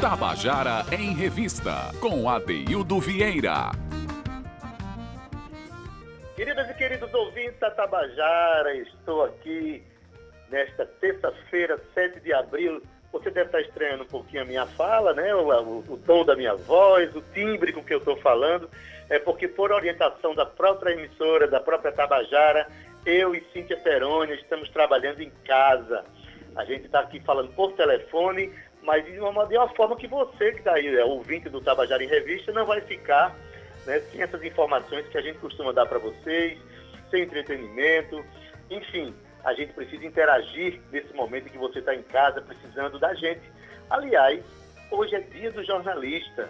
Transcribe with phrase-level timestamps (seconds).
[0.00, 3.72] Tabajara em Revista, com Adeildo Vieira.
[6.36, 9.82] Queridas e queridos ouvintes da Tabajara, estou aqui
[10.48, 12.80] nesta terça-feira, 7 de abril.
[13.14, 15.32] Você deve estar estranhando um pouquinho a minha fala, né?
[15.36, 18.68] O, o, o tom da minha voz, o timbre com que eu estou falando.
[19.08, 22.66] É porque, por orientação da própria emissora, da própria Tabajara,
[23.06, 26.04] eu e Cíntia Peroni estamos trabalhando em casa.
[26.56, 30.50] A gente está aqui falando por telefone, mas de uma, de uma forma que você
[30.50, 33.32] que está aí, é ouvinte do Tabajara em Revista, não vai ficar
[33.86, 36.58] né, sem essas informações que a gente costuma dar para vocês,
[37.12, 38.24] sem entretenimento,
[38.68, 43.14] enfim, a gente precisa interagir nesse momento em que você está em casa precisando da
[43.14, 43.42] gente.
[43.90, 44.42] Aliás,
[44.90, 46.48] hoje é dia do jornalista.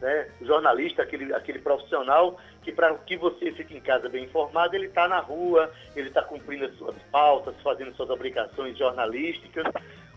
[0.00, 0.28] Né?
[0.40, 4.86] O jornalista, aquele, aquele profissional que para que você fique em casa bem informado, ele
[4.86, 9.64] está na rua, ele está cumprindo as suas pautas, fazendo suas obrigações jornalísticas,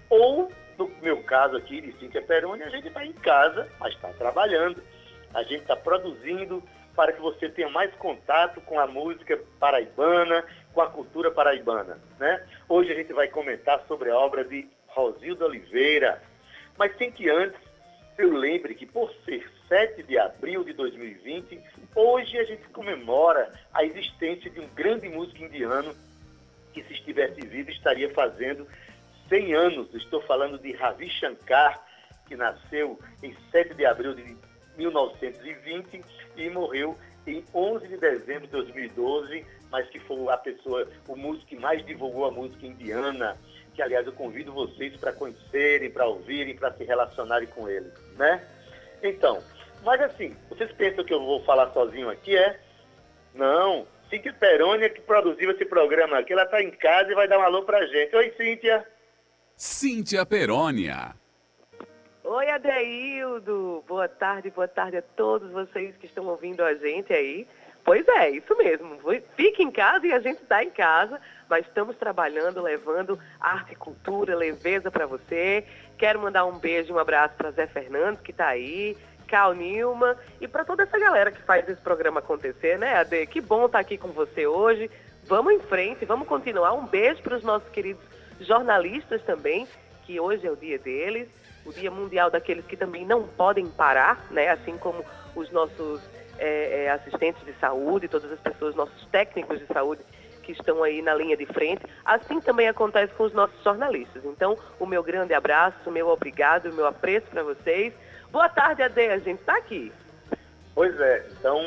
[0.09, 4.09] ou no meu caso aqui de Cíntia Peroni, a gente está em casa, mas está
[4.13, 4.81] trabalhando.
[5.33, 6.63] A gente está produzindo
[6.95, 11.97] para que você tenha mais contato com a música paraibana, com a cultura paraibana.
[12.19, 12.45] Né?
[12.67, 16.21] Hoje a gente vai comentar sobre a obra de Rosildo Oliveira,
[16.77, 17.59] mas sem que antes
[18.17, 21.61] eu lembre que por ser 7 de abril de 2020,
[21.95, 25.95] hoje a gente comemora a existência de um grande músico indiano
[26.73, 28.67] que se estivesse vivo estaria fazendo
[29.29, 29.93] 100 anos.
[29.93, 31.81] Estou falando de Ravi Shankar,
[32.27, 34.35] que nasceu em 7 de abril de
[34.77, 36.03] 1920
[36.35, 41.47] e morreu em 11 de dezembro de 2012, mas que foi a pessoa, o músico
[41.47, 43.37] que mais divulgou a música indiana,
[43.73, 48.45] que aliás eu convido vocês para conhecerem, para ouvirem, para se relacionarem com ele, né?
[49.01, 49.41] Então,
[49.83, 52.59] mas assim, vocês pensam que eu vou falar sozinho aqui, é?
[53.33, 57.39] Não, Cíntia Perônia que produziu esse programa aqui, ela está em casa e vai dar
[57.39, 58.15] um alô pra gente.
[58.15, 58.85] Oi, Cíntia!
[59.55, 61.15] Cíntia Perônia.
[62.23, 63.83] Oi, Adeildo.
[63.87, 67.47] Boa tarde, boa tarde a todos vocês que estão ouvindo a gente aí.
[67.89, 68.99] Pois é, isso mesmo.
[69.35, 71.19] Fique em casa e a gente está em casa,
[71.49, 75.65] mas estamos trabalhando, levando arte, cultura, leveza para você.
[75.97, 78.95] Quero mandar um beijo, um abraço para Zé Fernandes, que está aí,
[79.27, 83.25] Cal Nilma e para toda essa galera que faz esse programa acontecer, né, Ade?
[83.25, 84.87] Que bom estar tá aqui com você hoje.
[85.23, 86.73] Vamos em frente, vamos continuar.
[86.73, 88.03] Um beijo para os nossos queridos
[88.39, 89.67] jornalistas também,
[90.03, 91.27] que hoje é o dia deles,
[91.65, 94.49] o Dia Mundial daqueles que também não podem parar, né?
[94.49, 95.03] assim como
[95.35, 95.99] os nossos
[96.39, 100.01] é, é, assistentes de saúde, todas as pessoas, nossos técnicos de saúde
[100.43, 101.85] que estão aí na linha de frente.
[102.03, 104.23] Assim também acontece com os nossos jornalistas.
[104.25, 107.93] Então, o meu grande abraço, o meu obrigado, o meu apreço para vocês.
[108.31, 109.91] Boa tarde, Ade, a gente está aqui.
[110.73, 111.61] Pois é, então,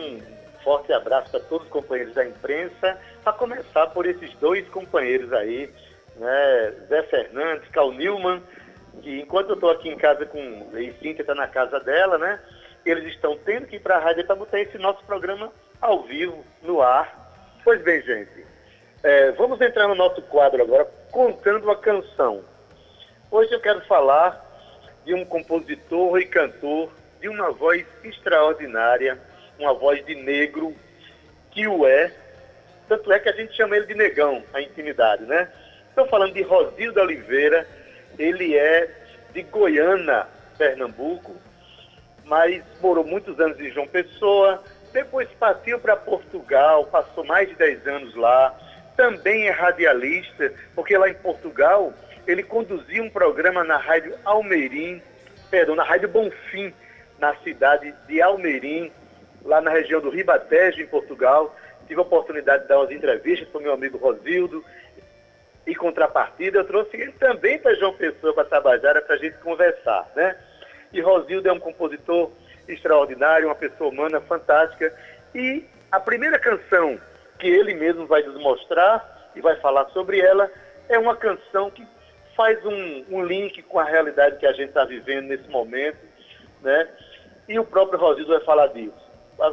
[0.65, 5.71] forte abraço para todos os companheiros da imprensa, a começar por esses dois companheiros aí,
[6.17, 8.43] né, Zé Fernandes, Cal Newman,
[9.01, 10.39] que enquanto eu estou aqui em casa com.
[10.79, 12.39] E Cíntia está na casa dela, né?
[12.85, 16.45] Eles estão tendo que ir para a rádio para botar esse nosso programa ao vivo,
[16.63, 17.61] no ar.
[17.65, 18.45] Pois bem, gente,
[19.03, 22.45] é, vamos entrar no nosso quadro agora, contando uma canção.
[23.31, 24.45] Hoje eu quero falar
[25.05, 29.19] de um compositor e cantor de uma voz extraordinária,
[29.59, 30.75] uma voz de negro,
[31.51, 32.13] que o é.
[32.89, 35.49] Tanto é que a gente chama ele de negão, a intimidade, né?
[35.89, 37.67] Estou falando de Rosildo Oliveira,
[38.19, 38.91] ele é
[39.33, 40.27] de Goiânia,
[40.59, 41.37] Pernambuco,
[42.25, 44.63] mas morou muitos anos em João Pessoa,
[44.93, 48.55] depois partiu para Portugal, passou mais de 10 anos lá,
[48.97, 51.93] também é radialista, porque lá em Portugal
[52.27, 55.03] ele conduzia um programa na Rádio Almeirim,
[55.51, 56.73] perdão, na Rádio Bonfim,
[57.19, 58.93] na cidade de Almeirim,
[59.45, 61.55] lá na região do Ribatejo, em Portugal.
[61.89, 64.65] Tive a oportunidade de dar umas entrevistas com meu amigo Rosildo,
[65.67, 70.11] e contrapartida, eu trouxe ele também para João Pessoa, para Tabajara, para a gente conversar,
[70.17, 70.37] né?
[70.93, 72.31] E Rosildo é um compositor
[72.69, 74.95] extraordinário, uma pessoa humana fantástica.
[75.35, 77.01] E a primeira canção
[77.39, 80.51] que ele mesmo vai nos mostrar e vai falar sobre ela
[80.89, 81.87] é uma canção que
[82.37, 85.99] faz um, um link com a realidade que a gente está vivendo nesse momento,
[86.63, 86.89] né?
[87.49, 89.11] E o próprio Rosildo vai falar disso.
[89.41, 89.53] A,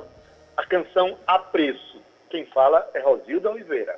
[0.57, 2.01] a canção A Preço.
[2.29, 3.97] Quem fala é Rosildo Oliveira.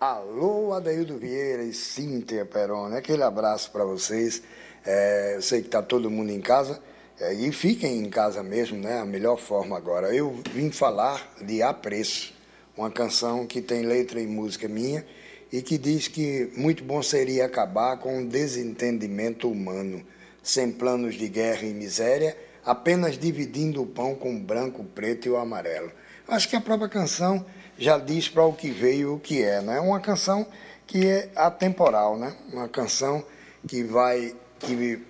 [0.00, 4.42] Alô, Adeildo Vieira e Cíntia Peroni, aquele abraço para vocês.
[4.84, 6.80] É, sei que está todo mundo em casa
[7.20, 8.98] é, e fiquem em casa mesmo, né?
[8.98, 10.14] A melhor forma agora.
[10.14, 12.34] Eu vim falar de Apreço,
[12.76, 15.04] uma canção que tem letra e música minha
[15.52, 20.04] e que diz que muito bom seria acabar com o desentendimento humano.
[20.42, 25.28] sem planos de guerra e miséria, apenas dividindo o pão com o branco, o preto
[25.28, 25.92] e o amarelo.
[26.26, 27.46] Acho que a própria canção
[27.78, 29.78] já diz para o que veio o que é, né?
[29.78, 30.44] Uma canção
[30.86, 32.34] que é atemporal, né?
[32.52, 33.24] Uma canção
[33.68, 34.34] que vai
[34.66, 35.02] que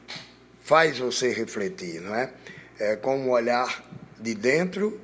[0.62, 2.30] faz você refletir, não é?
[2.78, 3.84] é com um olhar
[4.20, 5.00] de dentro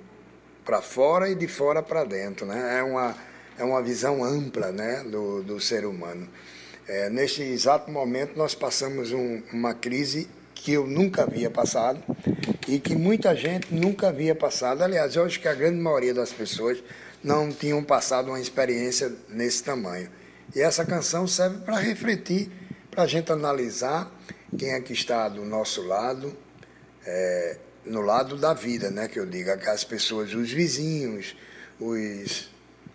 [0.64, 2.78] para fora e de fora para dentro, né?
[2.78, 3.16] É uma
[3.58, 6.28] é uma visão ampla, né, do, do ser humano.
[6.86, 12.00] É, neste exato momento nós passamos um, uma crise que eu nunca havia passado
[12.68, 14.82] e que muita gente nunca havia passado.
[14.82, 16.82] Aliás, eu acho que a grande maioria das pessoas
[17.22, 20.08] não tinham passado uma experiência nesse tamanho.
[20.54, 22.50] E essa canção serve para refletir,
[22.90, 24.10] para a gente analisar
[24.56, 26.36] quem é que está do nosso lado,
[27.04, 29.08] é, no lado da vida, né?
[29.08, 31.36] Que eu digo, as pessoas, os vizinhos,
[31.80, 32.50] os,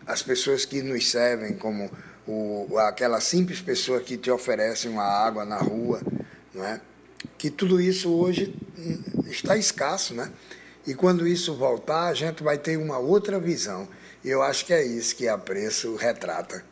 [0.05, 1.91] as pessoas que nos servem, como
[2.27, 6.01] o, aquela simples pessoa que te oferece uma água na rua,
[6.53, 6.81] não é?
[7.38, 10.31] Que tudo isso hoje hum, está escasso, né?
[10.85, 13.88] E quando isso voltar, a gente vai ter uma outra visão.
[14.23, 16.63] E eu acho que é isso que a preço retrata.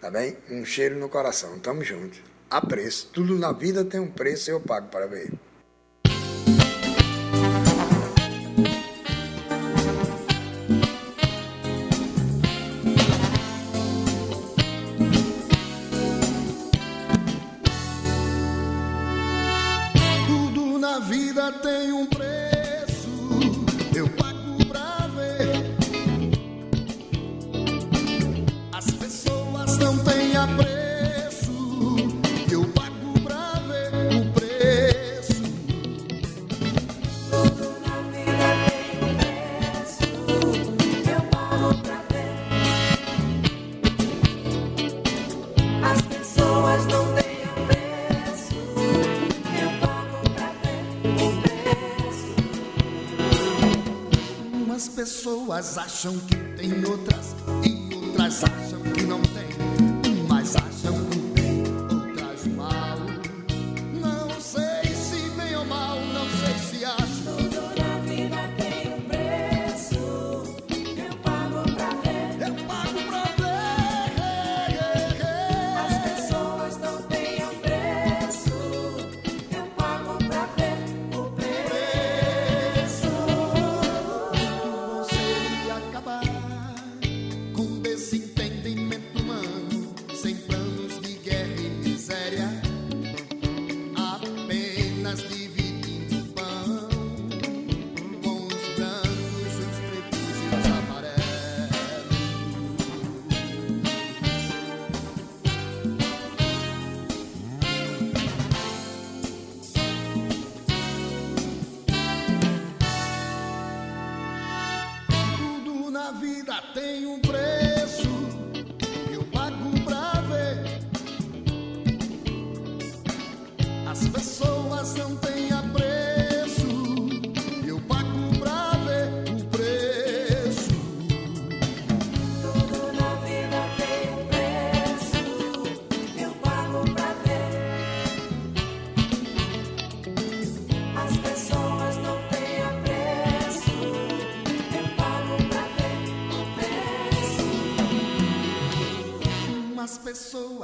[0.00, 0.36] Tá bem?
[0.50, 1.58] Um cheiro no coração.
[1.58, 2.33] Tamo junto.
[2.50, 3.10] A preço.
[3.12, 5.32] Tudo na vida tem um preço e eu pago para ver.
[55.24, 57.13] Pessoas acham que tem outras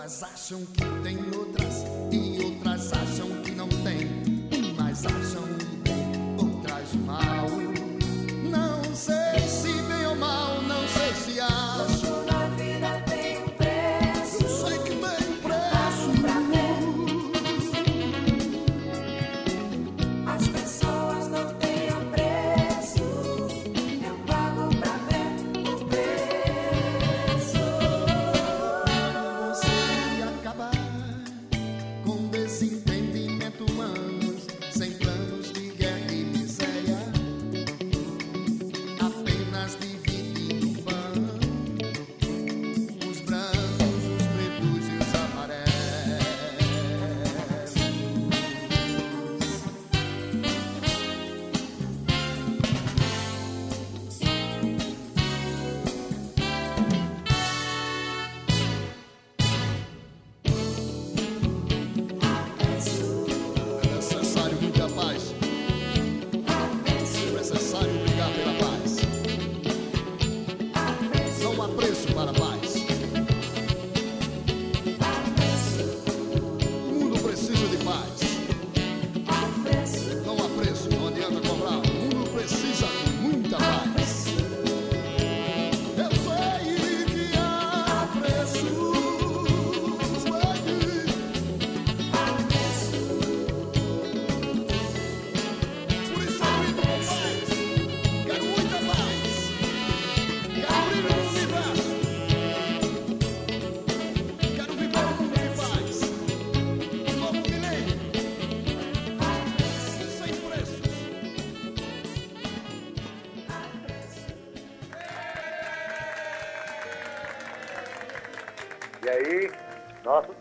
[0.01, 4.30] pessoas acham que tem outras e outras acham que não tem.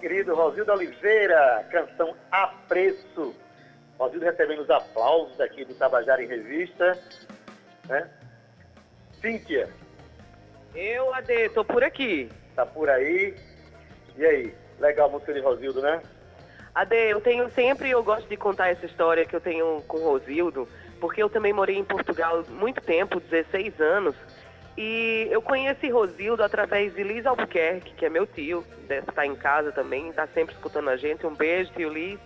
[0.10, 3.36] Querido Rosildo Oliveira, canção Apreço.
[4.00, 6.98] Rosildo recebendo os aplausos aqui do Tabajara em Revista.
[7.88, 8.10] Né?
[9.22, 9.70] Cíntia,
[10.74, 12.28] Eu, Ade, tô por aqui.
[12.56, 13.36] tá por aí.
[14.18, 14.54] E aí?
[14.80, 16.02] Legal a música de Rosildo, né?
[16.74, 20.06] Ade, eu tenho sempre, eu gosto de contar essa história que eu tenho com o
[20.06, 20.68] Rosildo,
[21.00, 24.16] porque eu também morei em Portugal muito tempo, 16 anos,
[24.82, 29.74] e eu conheci Rosildo através de Liz Albuquerque, que é meu tio, está em casa
[29.74, 31.28] também, está sempre escutando a gente.
[31.28, 32.18] Um beijo, tio Liz.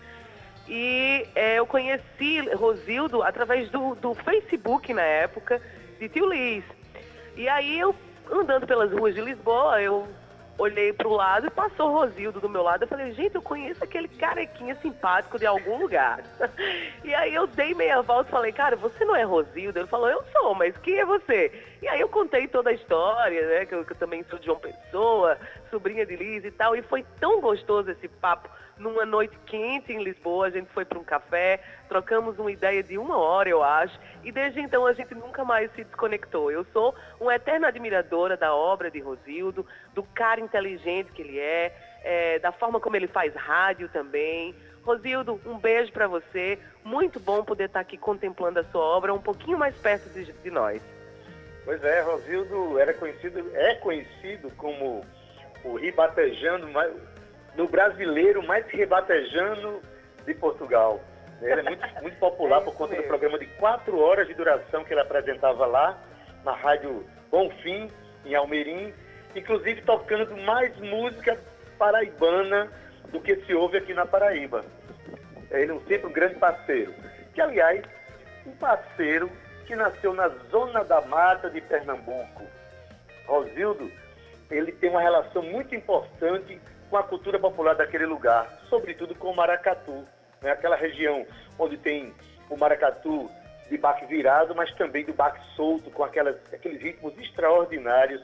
[0.68, 5.60] E é, eu conheci Rosildo através do, do Facebook na época,
[6.00, 6.64] de tio Liz.
[7.36, 7.96] E aí eu,
[8.32, 10.08] andando pelas ruas de Lisboa, eu
[10.58, 12.84] olhei pro lado e passou o Rosildo do meu lado.
[12.84, 16.24] Eu falei, gente, eu conheço aquele carequinha simpático de algum lugar.
[17.04, 19.78] E aí eu dei meia volta e falei, cara, você não é Rosildo?
[19.78, 21.52] Ele falou, eu sou, mas quem é você?
[21.82, 23.66] E aí eu contei toda a história, né?
[23.66, 25.38] Que eu, que eu também sou de João Pessoa,
[25.70, 26.78] sobrinha de Liz e tal.
[26.78, 28.50] E foi tão gostoso esse papo.
[28.78, 32.98] Numa noite quente em Lisboa, a gente foi para um café, trocamos uma ideia de
[32.98, 36.52] uma hora, eu acho, e desde então a gente nunca mais se desconectou.
[36.52, 41.72] Eu sou uma eterna admiradora da obra de Rosildo, do cara inteligente que ele é,
[42.04, 44.56] é, da forma como ele faz rádio também.
[44.84, 46.58] Rosildo, um beijo para você.
[46.84, 50.50] Muito bom poder estar aqui contemplando a sua obra um pouquinho mais perto de, de
[50.52, 50.82] nós.
[51.64, 55.06] Pois é, Rosildo era conhecido, é conhecido como
[55.64, 57.13] o ribatejando, mais-
[57.56, 59.82] no brasileiro mais ribatejando
[60.26, 61.02] de Portugal.
[61.42, 64.84] Ele é muito, muito popular É por conta do programa de quatro horas de duração
[64.84, 65.98] que ele apresentava lá,
[66.44, 67.90] na rádio Bonfim,
[68.26, 68.94] em Almerim,
[69.36, 71.38] inclusive tocando mais música
[71.78, 72.72] paraibana
[73.12, 74.64] do que se ouve aqui na Paraíba.
[75.52, 76.94] Ele é sempre um grande parceiro.
[77.34, 77.84] Que, aliás,
[78.46, 79.30] um parceiro
[79.66, 82.44] que nasceu na zona da mata de Pernambuco.
[83.26, 83.90] Rosildo,
[84.50, 86.60] ele tem uma relação muito importante
[86.94, 90.06] com a cultura popular daquele lugar, sobretudo com o maracatu,
[90.44, 90.52] né?
[90.52, 91.26] aquela região
[91.58, 92.14] onde tem
[92.52, 93.32] o maracatu
[93.68, 98.22] de baque virado, mas também do baque solto, com aquelas, aqueles ritmos extraordinários,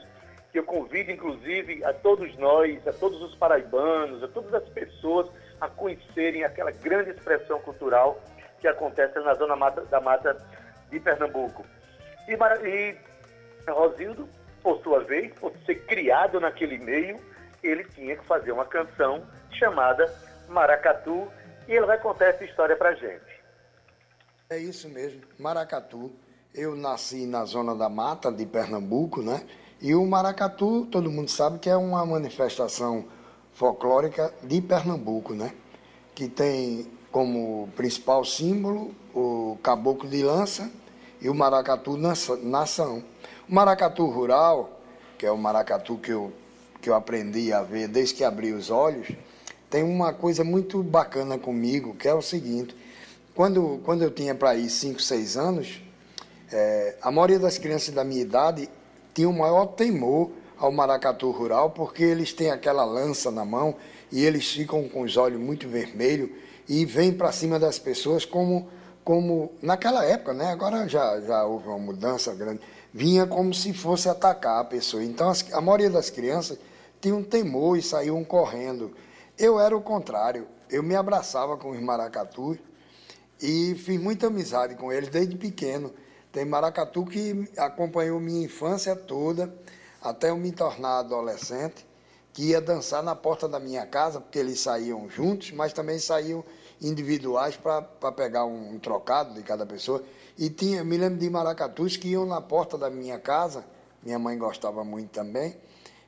[0.52, 5.28] que eu convido, inclusive, a todos nós, a todos os paraibanos, a todas as pessoas
[5.60, 8.22] a conhecerem aquela grande expressão cultural
[8.60, 10.36] que acontece na zona mata- da mata
[10.90, 11.66] de Pernambuco.
[12.28, 12.34] E,
[12.68, 12.96] e
[13.68, 14.28] Rosildo,
[14.62, 17.18] por sua vez, por ser criado naquele meio,
[17.68, 20.12] ele tinha que fazer uma canção chamada
[20.48, 21.28] Maracatu
[21.68, 23.40] e ele vai contar essa história pra gente.
[24.48, 26.10] É isso mesmo, maracatu.
[26.52, 29.46] Eu nasci na zona da mata de Pernambuco, né?
[29.80, 33.06] E o maracatu, todo mundo sabe que é uma manifestação
[33.52, 35.54] folclórica de Pernambuco, né?
[36.14, 40.70] Que tem como principal símbolo o caboclo de lança
[41.20, 43.04] e o maracatu nação.
[43.48, 44.80] O maracatu rural,
[45.16, 46.32] que é o maracatu que eu,
[46.80, 49.08] que eu aprendi a ver desde que abri os olhos,
[49.68, 52.74] tem uma coisa muito bacana comigo, que é o seguinte,
[53.34, 55.80] quando, quando eu tinha para ir 5, 6 anos,
[56.52, 58.68] eh, a maioria das crianças da minha idade
[59.14, 63.76] tinha o maior temor ao maracatu rural, porque eles têm aquela lança na mão
[64.10, 66.30] e eles ficam com os olhos muito vermelhos
[66.68, 68.68] e vêm para cima das pessoas como,
[69.04, 70.46] como naquela época, né?
[70.46, 72.60] agora já, já houve uma mudança grande,
[72.92, 75.02] vinha como se fosse atacar a pessoa.
[75.02, 76.58] Então as- a maioria das crianças
[77.00, 78.94] tinha um temor e saíam correndo.
[79.38, 82.58] Eu era o contrário, eu me abraçava com os maracatus
[83.40, 85.92] e fiz muita amizade com eles desde pequeno.
[86.30, 89.52] Tem maracatu que acompanhou minha infância toda,
[90.00, 91.86] até eu me tornar adolescente,
[92.32, 96.44] que ia dançar na porta da minha casa, porque eles saíam juntos, mas também saíam
[96.80, 100.02] individuais para pegar um, trocado de cada pessoa.
[100.38, 103.64] E tinha, me lembro de maracatus que iam na porta da minha casa,
[104.02, 105.56] minha mãe gostava muito também,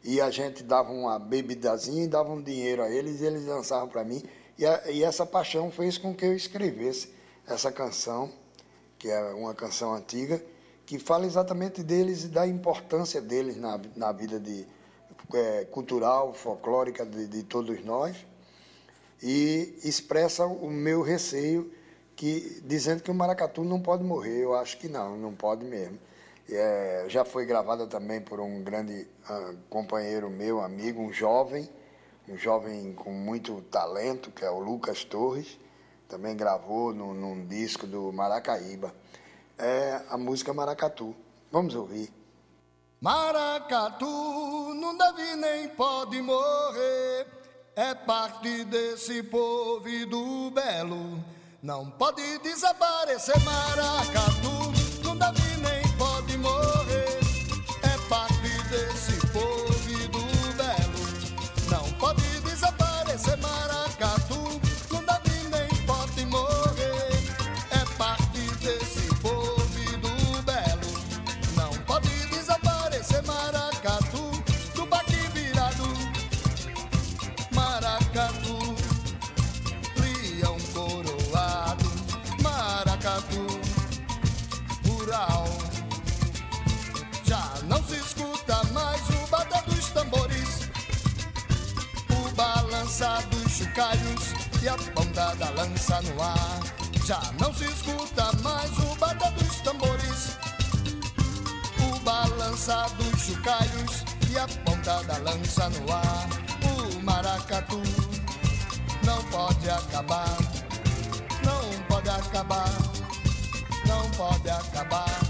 [0.05, 3.89] e a gente dava uma bebidazinha e dava um dinheiro a eles e eles dançavam
[3.89, 4.23] para mim.
[4.59, 7.13] E, a- e essa paixão fez com que eu escrevesse
[7.47, 8.31] essa canção,
[8.99, 10.43] que é uma canção antiga,
[10.87, 14.67] que fala exatamente deles e da importância deles na, na vida de,
[15.35, 18.17] eh, cultural, folclórica de, de todos nós,
[19.23, 21.73] e expressa o meu receio,
[22.17, 24.39] que, dizendo que o maracatu não pode morrer.
[24.43, 25.99] Eu acho que não, não pode mesmo.
[26.51, 31.69] É, já foi gravada também por um grande ah, companheiro meu, amigo, um jovem,
[32.29, 35.59] um jovem com muito talento, que é o Lucas Torres,
[36.09, 38.95] também gravou num, num disco do Maracaíba.
[39.59, 41.15] É a música Maracatu.
[41.51, 42.13] Vamos ouvir.
[43.03, 44.07] Maracatu
[44.75, 47.27] não deve nem pode morrer,
[47.75, 51.19] é parte desse povo e do belo.
[51.61, 54.62] Não pode desaparecer maracatu,
[94.63, 96.61] e a ponta da lança no ar.
[97.05, 100.39] Já não se escuta mais o bater dos tambores,
[101.81, 106.29] o balançar dos chocalhos e a ponta da lança no ar.
[106.63, 107.83] O maracatu
[109.05, 110.39] não pode acabar,
[111.45, 112.71] não pode acabar,
[113.85, 115.21] não pode acabar.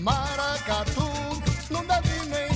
[0.00, 1.10] Maracatu
[1.68, 2.49] não deve nem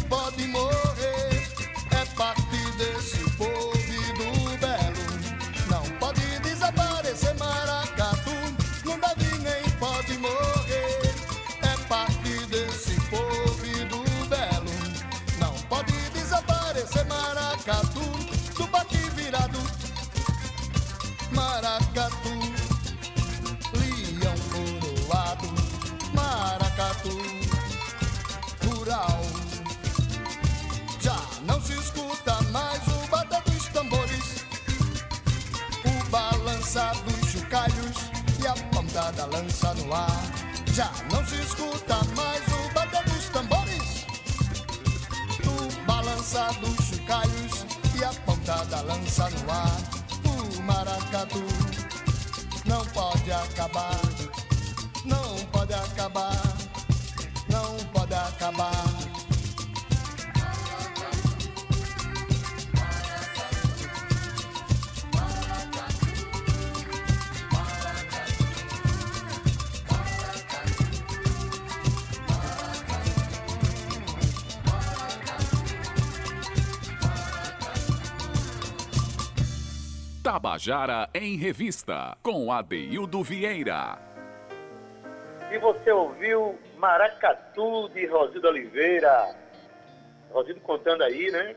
[39.89, 40.07] no.
[40.73, 44.07] Já não se escuta mais o bater dos tambores,
[45.45, 49.81] o balançar dos chocalhos e a ponta da lança no ar.
[50.25, 51.45] O maracatu
[52.65, 54.01] não pode acabar,
[55.05, 56.43] não pode acabar,
[57.49, 58.84] não pode acabar.
[80.45, 83.99] Tabajara em Revista, com Adeildo Vieira.
[85.51, 89.35] E você ouviu Maracatu de Rosildo Oliveira.
[90.31, 91.57] Rosildo contando aí, né?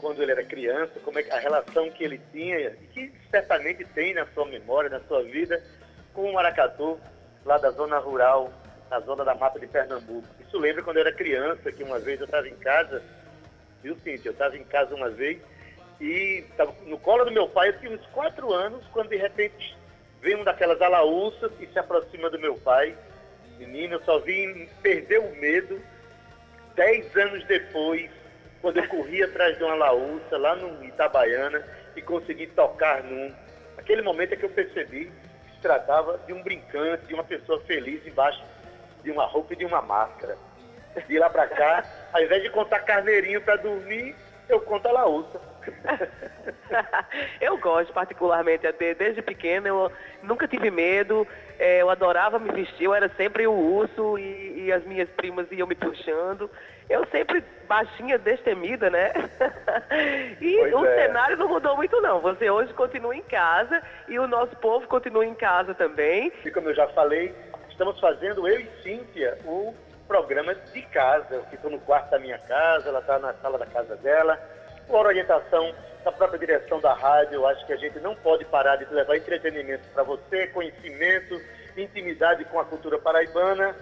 [0.00, 4.14] Quando ele era criança, como é a relação que ele tinha e que certamente tem
[4.14, 5.62] na sua memória, na sua vida,
[6.12, 6.98] com o Maracatu,
[7.44, 8.52] lá da zona rural,
[8.90, 10.26] na zona da mata de Pernambuco.
[10.44, 13.00] Isso lembra quando eu era criança, que uma vez eu estava em casa,
[13.80, 14.30] viu, Cíntia?
[14.30, 15.40] Eu estava em casa uma vez
[16.00, 16.44] e
[16.86, 19.76] no colo do meu pai, eu tinha uns quatro anos, quando de repente
[20.20, 22.96] vem um daquelas alaúças e se aproxima do meu pai.
[23.58, 25.80] Menino, eu só vim perder o medo
[26.74, 28.10] dez anos depois,
[28.60, 33.32] quando eu corri atrás de uma laúça lá no Itabaiana e consegui tocar num.
[33.76, 35.12] Aquele momento é que eu percebi
[35.46, 38.42] que se tratava de um brincante, de uma pessoa feliz embaixo
[39.02, 40.36] de uma roupa e de uma máscara.
[41.06, 44.16] De lá pra cá, ao invés de contar carneirinho para dormir,
[44.48, 45.40] eu conto a laúça.
[47.40, 51.26] eu gosto particularmente, até desde pequena, eu nunca tive medo,
[51.58, 55.50] eh, eu adorava me vestir, eu era sempre o urso e, e as minhas primas
[55.50, 56.50] iam me puxando.
[56.88, 59.12] Eu sempre baixinha, destemida, né?
[60.40, 61.06] e Pois o é.
[61.06, 62.20] cenário não mudou muito não.
[62.20, 66.30] Você hoje continua em casa e o nosso povo continua em casa também.
[66.44, 67.34] E como eu já falei,
[67.70, 69.74] estamos fazendo, eu e Cíntia, o
[70.06, 71.34] programa de casa.
[71.34, 74.38] Eu fico no quarto da minha casa, ela está na sala da casa dela.
[74.86, 78.76] Por orientação da própria direção da rádio, eu acho que a gente não pode parar
[78.76, 81.40] de levar entretenimento para você, conhecimento,
[81.76, 83.74] intimidade com a cultura paraibana,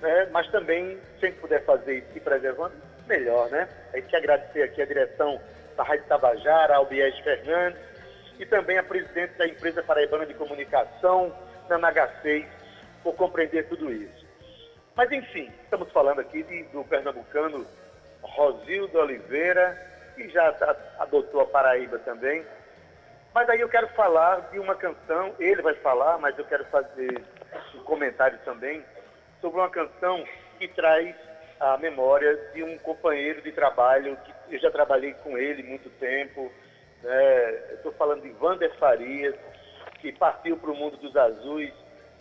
[0.00, 0.28] né?
[0.30, 2.74] mas também, se a puder fazer isso e preservando,
[3.06, 3.68] melhor, né?
[3.92, 5.40] A gente quer agradecer aqui a direção
[5.76, 7.80] da Rádio Tabajara, Albiés Fernandes,
[8.38, 11.34] e também a presidente da empresa paraibana de comunicação,
[11.68, 12.46] Nana H6,
[13.02, 14.26] por compreender tudo isso.
[14.94, 17.66] Mas enfim, estamos falando aqui de- do pernambucano
[18.22, 19.76] Rosildo Oliveira,
[20.16, 20.48] que já
[20.98, 22.44] adotou a Paraíba também.
[23.34, 27.22] Mas aí eu quero falar de uma canção, ele vai falar, mas eu quero fazer
[27.74, 28.82] um comentário também
[29.42, 30.24] sobre uma canção
[30.58, 31.14] que traz
[31.60, 36.50] a memória de um companheiro de trabalho, que eu já trabalhei com ele muito tempo.
[37.02, 37.74] né?
[37.74, 39.34] Estou falando de Wander Farias,
[40.00, 41.72] que partiu para o mundo dos azuis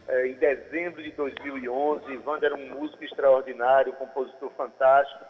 [0.07, 2.17] eh, em dezembro de 2011.
[2.25, 5.25] Wander era um músico extraordinário, compositor fantástico.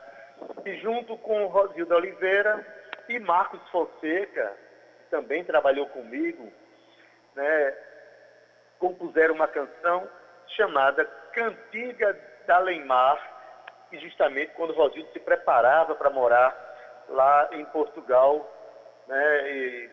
[0.65, 2.65] E junto com Rosildo Oliveira
[3.07, 4.53] e Marcos Fonseca,
[4.99, 6.51] que também trabalhou comigo,
[7.35, 7.77] né,
[8.79, 10.09] compuseram uma canção
[10.55, 12.17] chamada Cantiga
[12.47, 13.19] da Leimar,
[13.91, 16.55] e justamente quando Rosildo se preparava para morar
[17.09, 18.51] lá em Portugal,
[19.07, 19.89] né,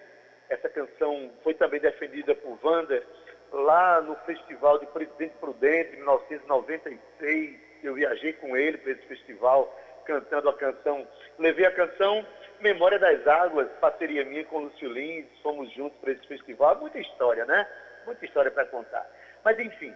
[0.49, 3.03] essa canção foi também defendida por Wander
[3.53, 7.61] lá no Festival de Presidente Prudente, em 1996.
[7.83, 11.07] Eu viajei com ele para esse festival, cantando a canção.
[11.39, 12.25] Levei a canção
[12.61, 16.79] Memória das Águas, parceria minha com o Lúcio Lins, fomos juntos para esse festival.
[16.79, 17.67] Muita história, né?
[18.07, 19.05] Muita história para contar.
[19.45, 19.93] Mas enfim,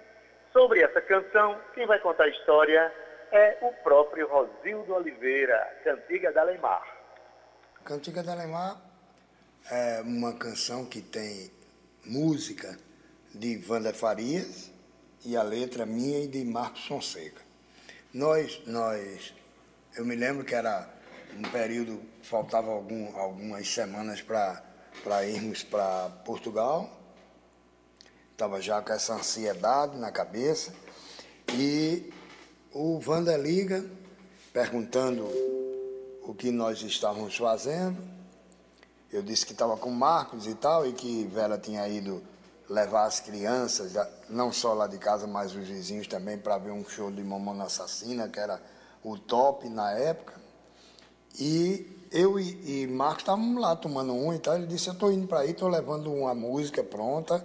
[0.53, 2.93] sobre essa canção, quem vai contar a história
[3.31, 6.97] é o próprio Rosildo Oliveira, Cantiga da Leimar.
[7.85, 8.83] Cantiga de Alemar
[9.71, 11.53] é uma canção que tem
[12.05, 12.77] música
[13.33, 14.73] de Wanda Farias
[15.25, 17.41] e a letra minha e de Marcos Fonseca.
[18.13, 19.33] Nós, nós,
[19.97, 20.87] eu me lembro que era
[21.35, 26.91] um período, faltava algum, algumas semanas para irmos para Portugal.
[28.31, 30.75] Estava já com essa ansiedade na cabeça.
[31.55, 32.13] E
[32.75, 33.83] o Wanda liga
[34.53, 35.25] perguntando
[36.23, 37.97] o que nós estávamos fazendo.
[39.11, 42.23] Eu disse que estava com Marcos e tal, e que Vera tinha ido
[42.69, 43.93] levar as crianças,
[44.29, 47.65] não só lá de casa, mas os vizinhos também, para ver um show de Mamona
[47.65, 48.61] Assassina, que era
[49.07, 50.35] o top na época.
[51.39, 54.57] E eu e, e Marcos estávamos lá tomando um e tal.
[54.57, 57.45] Ele disse: Eu estou indo para aí, estou levando uma música pronta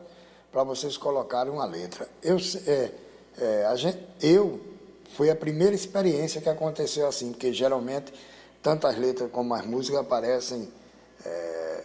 [0.51, 2.07] para vocês colocarem uma letra.
[2.23, 2.91] Eu, é,
[3.37, 4.59] é, gente, eu
[5.15, 8.11] foi a primeira experiência que aconteceu assim, porque geralmente
[8.63, 10.71] tanto as letras como as músicas aparecem
[11.25, 11.83] é,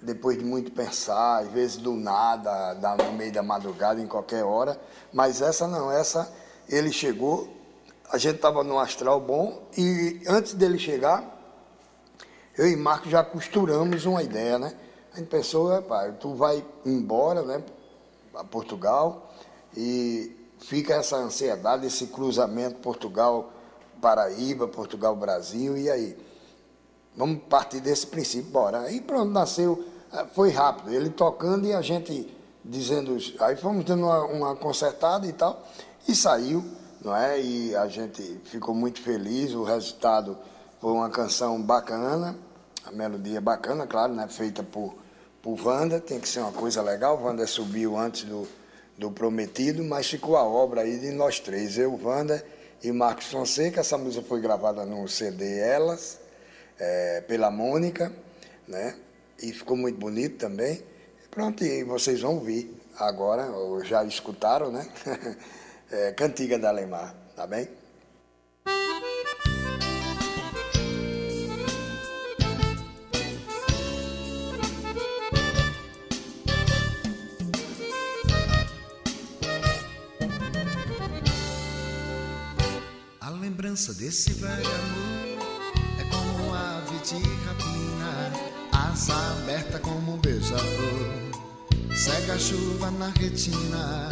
[0.00, 4.80] depois de muito pensar, às vezes do nada, no meio da madrugada, em qualquer hora.
[5.12, 6.32] Mas essa não, essa
[6.68, 7.55] ele chegou,
[8.10, 11.36] a gente estava no astral bom e antes dele chegar,
[12.56, 14.74] eu e Marco já costuramos uma ideia, né?
[15.12, 17.62] A gente pensou, rapaz, tu vai embora, né,
[18.32, 19.30] para Portugal
[19.76, 26.16] e fica essa ansiedade, esse cruzamento Portugal-Paraíba, Portugal-Brasil, e aí?
[27.16, 28.80] Vamos partir desse princípio, bora.
[28.80, 34.04] Aí pronto, nasceu, eh, foi rápido, ele tocando e a gente dizendo, aí fomos dando
[34.04, 35.66] uma, uma consertada e tal,
[36.06, 36.64] e saiu,
[37.04, 37.40] não é?
[37.40, 40.38] E a gente ficou muito feliz, o resultado
[40.80, 42.36] foi uma canção bacana,
[42.84, 44.26] a melodia bacana, claro, né?
[44.28, 44.94] Feita por,
[45.42, 48.46] por Wanda, tem que ser uma coisa legal, Wanda subiu antes do,
[48.96, 52.44] do Prometido, mas ficou a obra aí de nós três, eu, Wanda
[52.82, 53.80] e Marcos Fonseca.
[53.80, 56.18] Essa música foi gravada no CD Elas,
[56.78, 58.12] é, pela Mônica,
[58.66, 58.96] né?
[59.42, 60.82] E ficou muito bonito também.
[61.30, 64.88] Pronto, e vocês vão ouvir agora, ou já escutaram, né?
[65.90, 67.68] é, Cantiga da Alemar, tá bem?
[83.76, 85.38] lembrança desse velho amor
[86.00, 88.32] é como ave de rapina,
[88.72, 94.08] asa aberta como um beija-flor, cega a chuva na retina.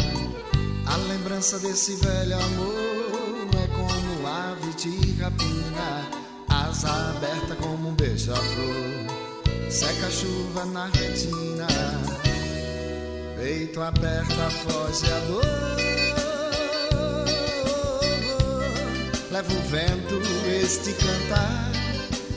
[0.86, 6.08] A lembrança desse velho amor é como ave de rapina,
[6.48, 11.66] asa aberta como um beija-flor, seca a chuva na retina.
[13.36, 15.74] Peito aberto, foge a dor.
[19.34, 21.72] leva o vento este cantar,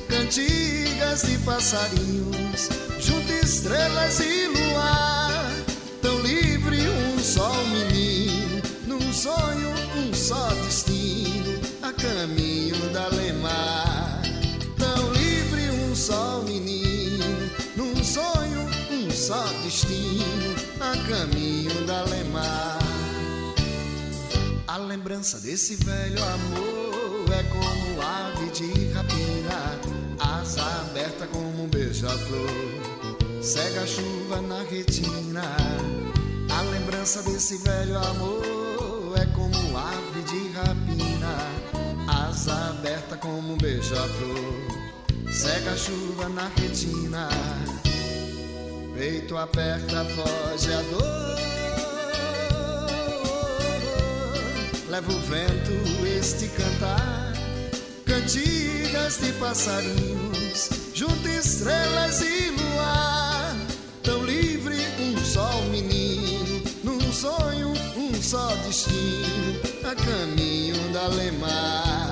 [0.09, 4.56] cantigas de passarinhos, junto estrelas e luar,
[12.13, 14.21] caminho da lemar.
[14.77, 17.25] Tão livre um só menino,
[17.75, 22.79] num sonho um só destino, a caminho da lemar.
[24.67, 29.77] A lembrança desse velho amor é como ave de rapina,
[30.19, 35.43] asa aberta como um beija-flor, cega a chuva na retina.
[36.49, 41.66] A lembrança desse velho amor é como ave de rapina,
[42.45, 47.29] aberta como um beija-flor, cega a chuva na retina.
[48.95, 51.37] Peito aperta, foge a dor.
[54.89, 57.33] leva o vento este cantar,
[58.05, 63.55] cantigas de passarinhos, junto estrelas e luar,
[64.01, 72.06] tão livre um só menino, num sonho um só destino, a caminho da lemar.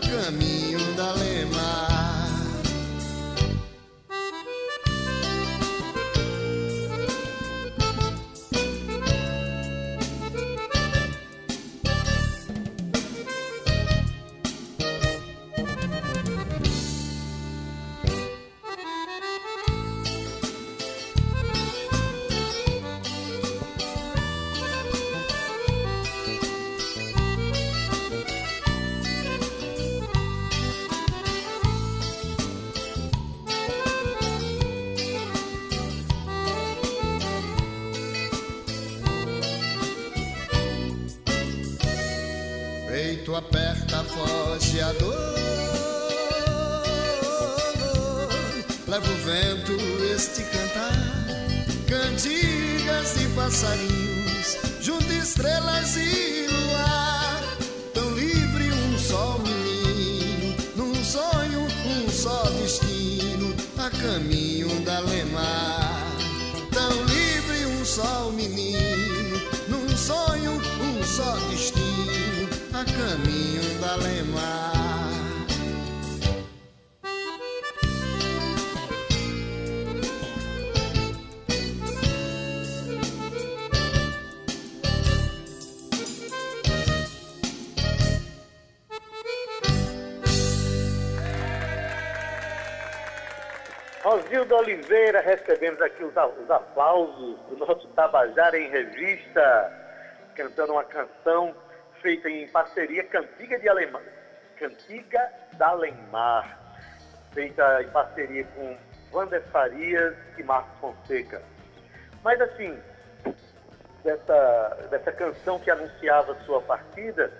[0.00, 1.12] Caminho da
[43.28, 43.68] lemar.
[43.98, 45.14] nada foge a dor.
[48.86, 49.72] Leva o vento
[50.14, 57.42] este cantar, cantigas e passarinhos, junto estrelas e luar.
[57.92, 66.06] Tão livre um só menino, num sonho um só destino, a caminho da Lemar.
[66.72, 68.27] Tão livre um só
[72.78, 74.68] a caminho da Lemar.
[94.04, 99.72] Rosildo Oliveira, recebemos aqui os, os aplausos do nosso Tabajara em Revista,
[100.36, 101.52] cantando uma canção
[102.00, 104.02] feita em parceria Cantiga de Alemar,
[104.56, 106.58] Cantiga da Alemar,
[107.32, 108.76] feita em parceria com
[109.12, 111.42] Wander Farias e Marcos Fonseca.
[112.22, 112.78] Mas assim,
[114.04, 117.32] dessa, dessa canção que anunciava sua partida,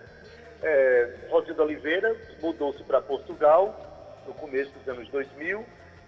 [0.63, 5.65] é, Rosildo Oliveira mudou-se para Portugal no começo dos anos 2000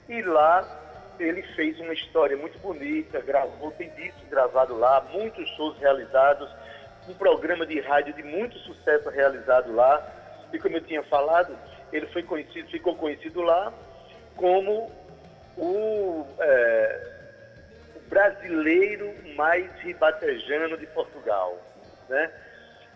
[0.09, 0.81] e lá
[1.19, 6.51] ele fez uma história muito bonita, gravou, tem discos gravados lá, muitos shows realizados,
[7.09, 10.07] um programa de rádio de muito sucesso realizado lá.
[10.53, 11.57] E como eu tinha falado,
[11.93, 13.73] ele foi conhecido, ficou conhecido lá
[14.37, 14.91] como
[15.57, 17.11] o, é,
[17.97, 21.59] o brasileiro mais ribatejano de Portugal,
[22.09, 22.31] né?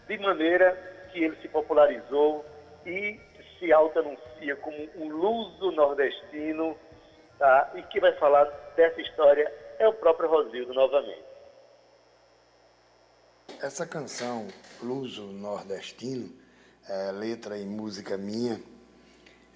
[0.07, 0.77] De maneira
[1.13, 2.45] que ele se popularizou
[2.85, 3.21] e
[3.59, 6.77] se auto-anuncia como um luso nordestino,
[7.39, 7.71] tá?
[7.75, 8.45] E que vai falar
[8.77, 11.34] dessa história é o próprio Rosildo novamente.
[13.61, 14.47] Essa canção,
[14.83, 16.31] Luso Nordestino,
[16.89, 18.61] é, letra e música minha,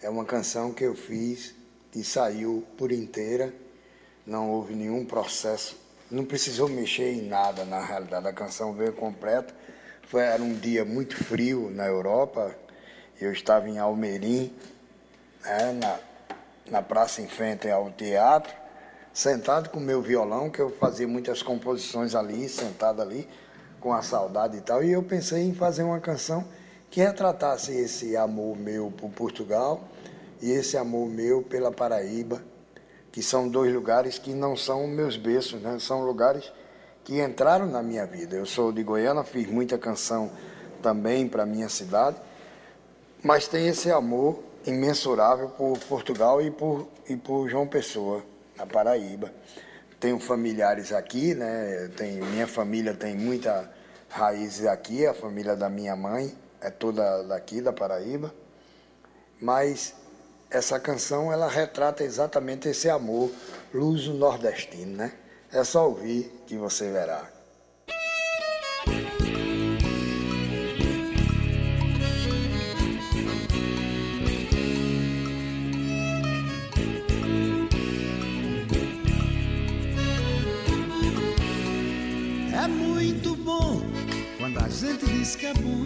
[0.01, 1.55] é uma canção que eu fiz
[1.95, 3.53] e saiu por inteira,
[4.27, 5.77] não houve nenhum processo,
[6.11, 9.55] não precisou mexer em nada na realidade, a canção veio completa.
[10.07, 12.57] Foi, era um dia muito frio na Europa,
[13.21, 14.55] eu estava em Almerim,
[15.45, 15.99] né, na,
[16.71, 18.55] na praça em frente ao teatro,
[19.13, 23.29] sentado com meu violão, que eu fazia muitas composições ali, sentado ali,
[23.81, 26.45] com a saudade e tal, e eu pensei em fazer uma canção
[26.91, 29.81] que retratasse esse amor meu por Portugal
[30.41, 32.43] e esse amor meu pela Paraíba,
[33.13, 35.79] que são dois lugares que não são meus berços, né?
[35.79, 36.51] são lugares
[37.05, 38.37] que entraram na minha vida.
[38.37, 40.31] Eu sou de Goiânia, fiz muita canção
[40.83, 42.17] também para minha cidade,
[43.23, 48.23] mas tem esse amor imensurável por Portugal e por, e por João Pessoa,
[48.57, 49.33] na Paraíba.
[50.01, 51.91] Tenho familiares aqui, né?
[51.97, 53.71] Tem, minha família tem muita
[54.09, 58.35] raízes aqui, a família da minha mãe é toda daqui da Paraíba.
[59.41, 59.95] Mas
[60.51, 63.31] essa canção ela retrata exatamente esse amor
[63.73, 65.13] luso nordestino, né?
[65.53, 67.38] É só ouvir que você verá.
[85.29, 85.85] Diz que é bom.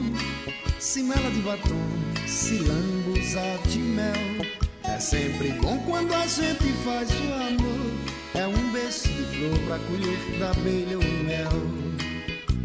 [0.78, 1.88] Se mela de batom,
[2.28, 4.46] se lambuza de mel.
[4.84, 7.90] É sempre bom quando a gente faz o amor.
[8.34, 11.50] É um beijo de flor pra colher da abelha o mel.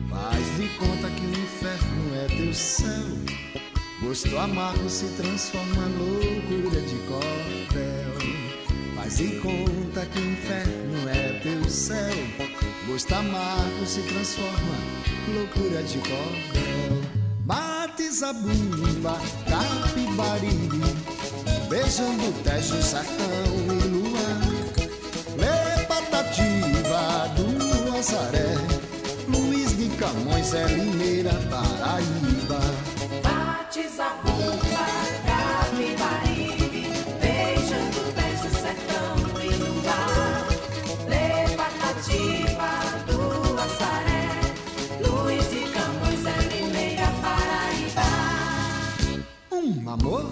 [0.10, 3.08] Faz de conta que o inferno é teu céu.
[4.04, 8.38] Gosto amargo se transforma em loucura de cordel.
[8.96, 12.16] Faz de conta que o inferno é teu céu.
[12.86, 14.76] Gosto amargo se transforma
[15.28, 16.67] em loucura de cordel.
[18.18, 19.16] Zabumba,
[19.48, 20.82] capibaribe,
[21.70, 24.40] beijando tejo, sertão e luar.
[25.38, 28.56] Lê patativa do Azaré,
[29.28, 32.60] Luiz de Camões é Limeira, Paraíba.
[33.22, 33.88] Bate
[50.02, 50.30] amor,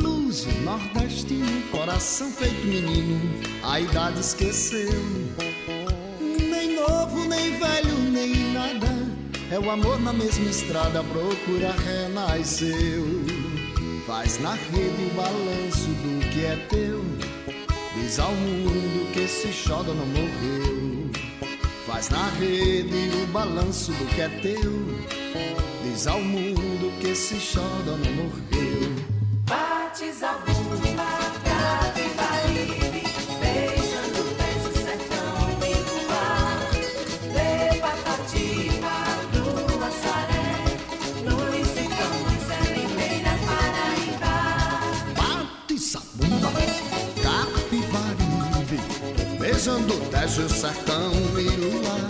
[0.00, 3.20] luso, nordestino, coração feito menino,
[3.62, 4.92] a idade esqueceu.
[6.20, 8.88] Nem novo, nem velho, nem nada.
[9.50, 13.04] É o amor na mesma estrada, procura renasceu.
[14.06, 17.04] Faz na rede o balanço do que é teu.
[17.94, 21.10] Diz ao mundo que esse xodo não morreu.
[21.86, 25.71] Faz na rede o balanço do que é teu.
[25.82, 28.92] Diz ao mundo que esse xodó não morreu.
[29.46, 31.10] Bate zabumba,
[31.44, 33.02] Capibaribe,
[33.40, 36.58] beijando o pé do sertão e do ar.
[37.34, 38.94] Lê Patativa,
[39.34, 40.50] Lua Saré,
[41.28, 44.34] Luiz e Camões, é Limeira, Paraíba.
[45.16, 46.50] Bate sabumba,
[47.22, 48.78] capibaribe,
[49.38, 52.08] beijando o tejo, sertão e luar.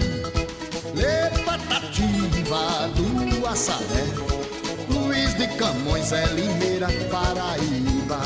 [0.95, 2.12] Lê patativa
[3.53, 4.07] Açaré,
[4.89, 8.23] Luiz de Camões é Limeira, Paraíba.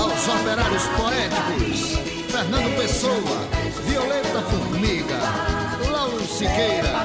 [0.00, 1.98] Aos operários poéticos,
[2.32, 3.38] Fernando Pessoa,
[3.86, 5.18] Violeta Formiga,
[5.92, 7.04] Lauro Siqueira,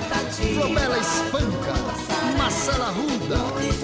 [0.54, 1.74] Flobela Espanca,
[2.38, 3.40] Marcela Ruda,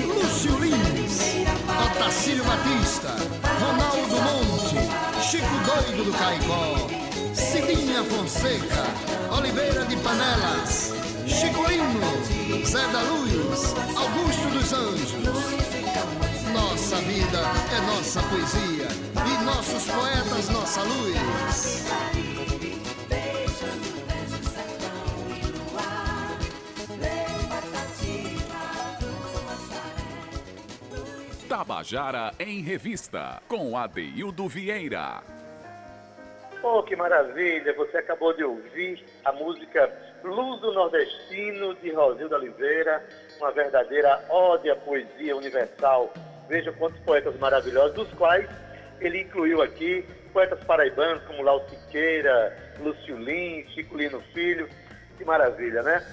[0.07, 1.45] Lúcio Lins,
[1.91, 3.17] Otacílio Batista,
[3.59, 4.77] Ronaldo Monte,
[5.21, 6.87] Chico Doido do Caicó,
[7.33, 8.85] Cidinha Fonseca,
[9.37, 10.98] Oliveira de Panelas,
[11.29, 11.61] Chico
[12.65, 15.13] Zé da Luz, Augusto dos Anjos.
[16.51, 17.39] Nossa vida
[17.71, 21.85] é nossa poesia e nossos poetas nossa luz.
[31.47, 35.21] Tabajara em Revista, com Adeildo Vieira.
[36.61, 37.73] Oh, que maravilha!
[37.75, 43.03] Você acabou de ouvir a música Luz do Nordestino, de Rosildo Oliveira,
[43.37, 46.13] uma verdadeira ode à poesia universal.
[46.47, 48.49] Veja quantos poetas maravilhosos, dos quais
[48.99, 54.69] ele incluiu aqui poetas paraibanos como Lau Siqueira, Lúcio Lins, Chico Lino Filho.
[55.17, 56.05] Que maravilha, né?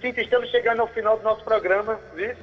[0.00, 2.34] Cintia, estamos chegando ao final do nosso programa, viu?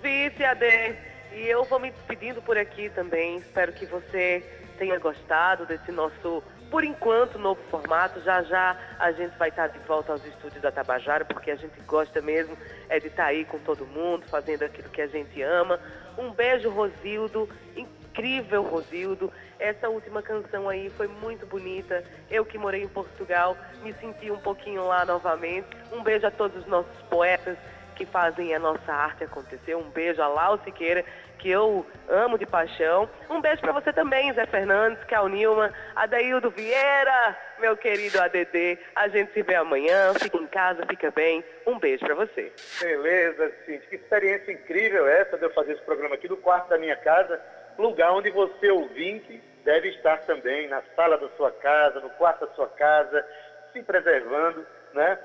[0.00, 0.96] Vice Ade,
[1.32, 3.38] e eu vou me despedindo por aqui também.
[3.38, 4.44] Espero que você
[4.78, 8.18] tenha gostado desse nosso, por enquanto, novo formato.
[8.22, 11.78] Já já a gente vai estar de volta aos estúdios da Tabajara, porque a gente
[11.82, 12.56] gosta mesmo
[12.88, 15.78] é de estar aí com todo mundo, fazendo aquilo que a gente ama.
[16.16, 17.46] Um beijo, Rosildo.
[17.76, 19.30] Incrível, Rosildo.
[19.58, 22.02] Essa última canção aí foi muito bonita.
[22.30, 25.68] Eu que morei em Portugal, me senti um pouquinho lá novamente.
[25.92, 27.58] Um beijo a todos os nossos poetas
[27.94, 29.74] que fazem a nossa arte acontecer.
[29.74, 31.04] Um beijo a Lau Siqueira,
[31.42, 33.10] que eu amo de paixão.
[33.28, 38.78] Um beijo para você também, Zé Fernandes, Cal Nilman, Adaildo Vieira, meu querido ADD.
[38.94, 40.14] A gente se vê amanhã.
[40.14, 41.44] Fica em casa, fica bem.
[41.66, 42.52] Um beijo para você.
[42.80, 43.80] Beleza, Cintia.
[43.88, 47.40] Que experiência incrível essa de eu fazer esse programa aqui do quarto da minha casa,
[47.76, 52.54] lugar onde você, ouvinte, deve estar também, na sala da sua casa, no quarto da
[52.54, 53.26] sua casa,
[53.72, 55.18] se preservando, né?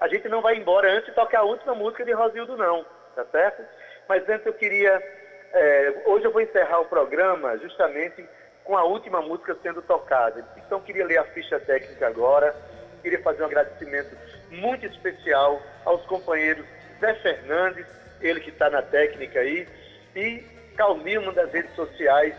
[0.00, 3.24] A gente não vai embora antes de tocar a última música de Rosildo, não, tá
[3.32, 3.64] certo?
[4.08, 5.23] Mas antes eu queria.
[5.54, 8.24] Eh, hoje eu vou encerrar o programa justamente
[8.64, 10.44] com a última música sendo tocada.
[10.56, 12.54] Então queria ler a ficha técnica agora.
[13.02, 14.16] Queria fazer um agradecimento
[14.50, 16.64] muito especial aos companheiros
[17.00, 17.86] Zé Fernandes,
[18.20, 19.68] ele que está na técnica aí,
[20.16, 20.42] e
[20.76, 22.34] Cal Nilman das redes sociais,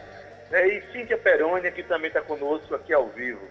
[0.50, 3.48] né, e Cíntia Perônia, que também está conosco aqui ao vivo.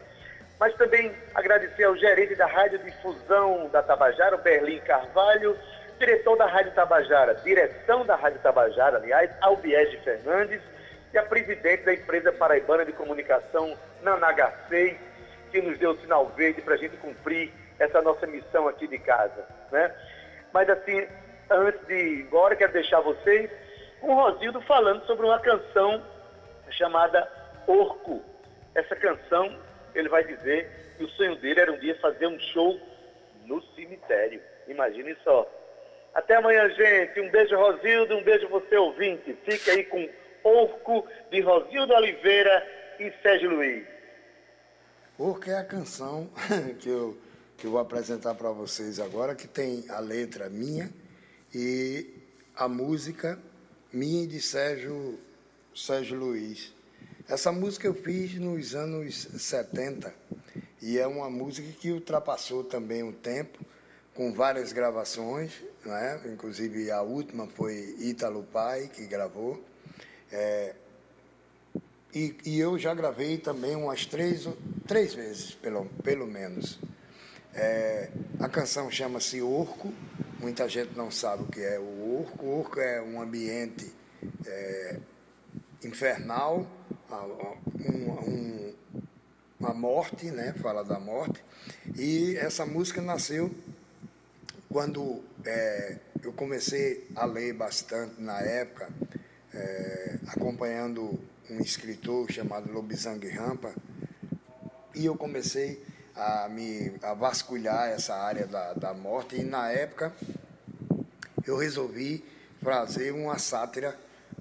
[0.58, 5.56] Mas também agradecer ao gerente da Rádio Difusão da Tabajara, o Berlim Carvalho,
[5.98, 10.60] diretor da Rádio Tabajara, direção da Rádio Tabajara, aliás, Albiege Fernandes,
[11.12, 14.98] e a presidente da empresa paraibana de comunicação, Nana HC,
[15.50, 18.98] que nos deu o sinal verde para a gente cumprir essa nossa missão aqui de
[18.98, 19.46] casa.
[19.70, 19.94] Né?
[20.52, 21.06] Mas assim,
[21.48, 23.50] antes de ir embora, quero deixar vocês
[24.00, 26.02] com o Rosildo falando sobre uma canção
[26.70, 27.30] chamada
[27.66, 28.22] Orco.
[28.74, 29.56] Essa canção,
[29.94, 32.78] ele vai dizer que o sonho dele era um dia fazer um show
[33.44, 34.42] no cemitério.
[34.66, 35.48] Imagine só.
[36.14, 37.20] Até amanhã, gente.
[37.20, 38.16] Um beijo, Rosildo.
[38.16, 39.36] Um beijo, você ouvinte.
[39.44, 40.08] Fique aí com
[40.44, 42.66] Orco de Rosildo Oliveira
[43.00, 43.84] e Sérgio Luiz.
[45.16, 46.30] Porque é a canção
[46.78, 47.16] que eu,
[47.56, 50.90] que eu vou apresentar para vocês agora, que tem a letra minha
[51.54, 52.14] e
[52.56, 53.38] a música
[53.92, 55.18] minha e de Sérgio,
[55.74, 56.72] Sérgio Luiz.
[57.28, 60.12] Essa música eu fiz nos anos 70
[60.82, 63.64] e é uma música que ultrapassou também o tempo,
[64.14, 65.52] com várias gravações,
[65.84, 66.20] né?
[66.26, 69.62] inclusive a última foi Ítalo Pai, que gravou.
[70.30, 70.74] É,
[72.14, 74.48] e, e eu já gravei também umas três,
[74.86, 76.78] três vezes, pelo, pelo menos.
[77.52, 78.08] É,
[78.40, 79.92] a canção chama-se Orco,
[80.40, 82.44] muita gente não sabe o que é o Orco.
[82.44, 83.92] O Orco é um ambiente
[84.46, 84.98] é,
[85.84, 86.66] infernal,
[87.78, 88.74] um- um-
[89.60, 90.52] uma morte, né?
[90.60, 91.42] fala da morte.
[91.96, 93.50] E essa música nasceu
[94.74, 98.88] quando é, eu comecei a ler bastante na época,
[99.54, 101.16] é, acompanhando
[101.48, 103.72] um escritor chamado Lobisang Rampa,
[104.92, 105.80] e eu comecei
[106.16, 110.12] a me a vasculhar essa área da, da morte e na época
[111.46, 112.24] eu resolvi
[112.60, 113.96] fazer uma sátira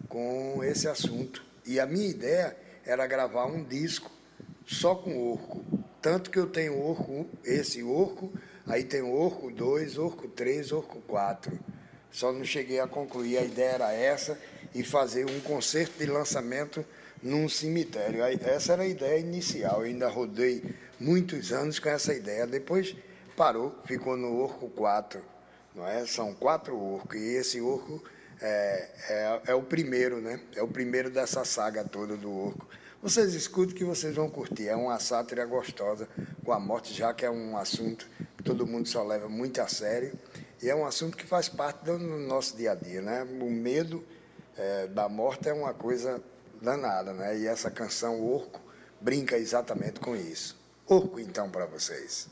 [0.09, 1.45] com esse assunto.
[1.63, 4.09] E a minha ideia era gravar um disco
[4.65, 5.63] só com orco.
[6.01, 8.33] Tanto que eu tenho orco, esse orco,
[8.67, 11.57] aí tem o orco 2, orco 3, orco 4.
[12.11, 14.37] Só não cheguei a concluir, a ideia era essa,
[14.73, 16.85] e fazer um concerto de lançamento
[17.21, 18.23] num cemitério.
[18.23, 19.81] Essa era a ideia inicial.
[19.81, 20.63] Eu ainda rodei
[20.99, 22.45] muitos anos com essa ideia.
[22.45, 22.95] Depois
[23.35, 25.33] parou, ficou no orco 4
[25.75, 26.05] não é?
[26.05, 28.03] São quatro orcos e esse orco
[28.41, 30.39] é, é, é o primeiro, né?
[30.55, 32.67] É o primeiro dessa saga toda do orco.
[33.03, 34.69] Vocês escutem que vocês vão curtir.
[34.69, 36.07] É uma sátira gostosa
[36.41, 39.67] com a morte, já que é um assunto que todo mundo só leva muito a
[39.67, 40.17] sério
[40.61, 43.23] e é um assunto que faz parte do nosso dia a dia, né?
[43.41, 44.01] O medo
[44.55, 46.23] é, da morte é uma coisa
[46.61, 47.37] danada, né?
[47.37, 48.61] E essa canção Orco
[49.01, 50.57] brinca exatamente com isso.
[50.87, 52.29] Orco, então, para vocês.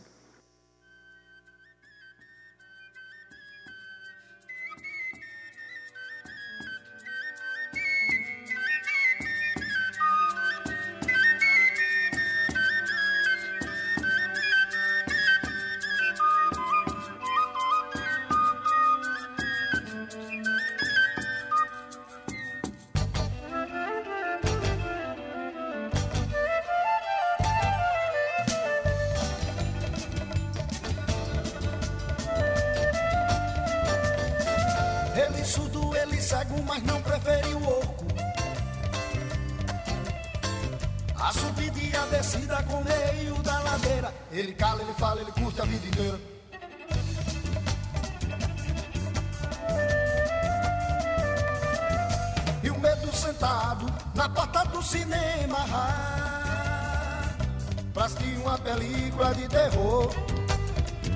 [58.01, 60.09] Pra assistir uma película de terror.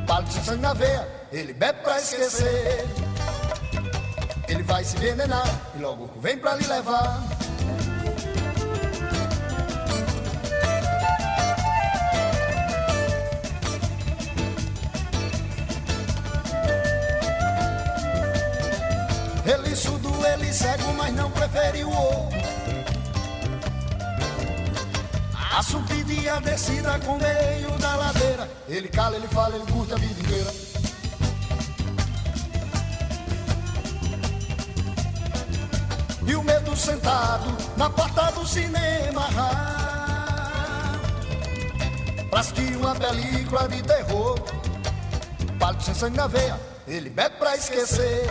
[0.05, 2.85] Palo de sangue na veia, ele bebe pra esquecer.
[4.47, 7.34] Ele vai se envenenar e logo vem pra lhe levar.
[25.55, 28.49] A subida e a descida com meio da ladeira.
[28.67, 30.53] Ele cala, ele fala, ele curte a vida inteira.
[36.27, 39.29] E o medo sentado na porta do cinema.
[42.29, 44.37] Pra assistir uma película de terror.
[45.57, 48.29] Palito sem sangue na veia, ele bebe pra esquecer.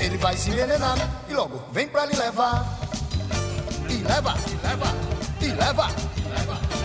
[0.00, 0.98] Ele vai se envenenar
[1.28, 2.76] e logo vem pra lhe levar.
[3.88, 5.13] E leva, e leva,
[5.44, 5.88] e leva,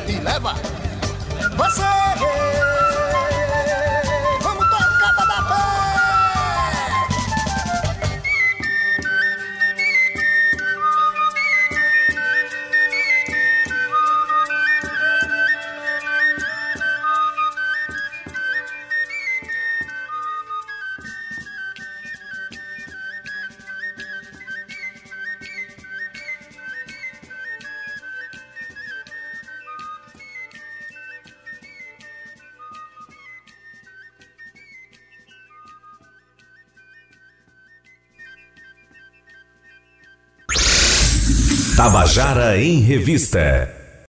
[0.05, 0.53] e leva.
[1.55, 2.88] Você
[41.89, 43.78] Tabajara em Revista.